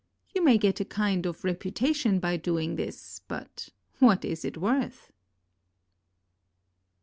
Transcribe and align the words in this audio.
You 0.33 0.43
may 0.43 0.57
get 0.57 0.79
a 0.79 0.83
kind 0.85 1.27
of 1.27 1.43
reputation 1.43 2.19
by 2.19 2.35
doing 2.35 2.75
this, 2.75 3.21
but 3.27 3.69
what 3.99 4.25
is 4.25 4.43
it 4.43 4.57
worth?" 4.57 5.11